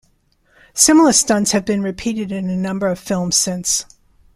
Similar 0.73 1.13
stunts 1.13 1.51
have 1.51 1.63
been 1.63 1.83
repeated 1.83 2.31
in 2.31 2.49
a 2.49 2.55
number 2.57 2.87
of 2.87 2.97
films 2.97 3.35
since. 3.35 3.85